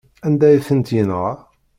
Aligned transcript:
Anda 0.25 0.45
ay 0.49 0.59
tent-yenɣa? 0.67 1.31